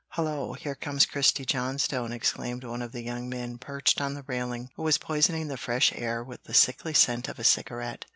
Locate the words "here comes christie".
0.53-1.45